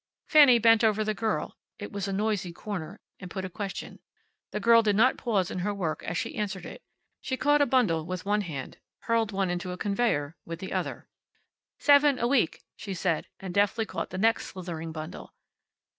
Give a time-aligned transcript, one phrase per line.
[0.27, 3.99] Fanny bent over the girl (it was a noisy corner) and put a question.
[4.49, 6.81] The girl did not pause in her work as she answered it.
[7.19, 11.07] She caught a bundle with one hand, hurled one into a conveyer with the other.
[11.77, 13.27] "Seven a week," she said.
[13.39, 15.35] And deftly caught the next slithering bundle.